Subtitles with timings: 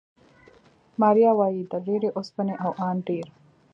[1.01, 3.25] ماریا وايي، د ډېرې اوسپنې او ان ډېر